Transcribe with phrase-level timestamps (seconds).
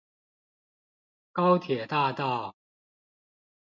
[1.31, 2.55] 高鐵大道